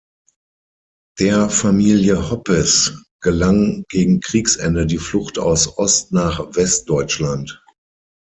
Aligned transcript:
Der 1.19 1.51
Familie 1.51 2.31
Hoppes 2.31 3.05
gelang 3.21 3.83
gegen 3.87 4.19
Kriegsende 4.19 4.87
die 4.87 4.97
Flucht 4.97 5.37
aus 5.37 5.77
Ost- 5.77 6.11
nach 6.11 6.39
Westdeutschland. 6.55 7.63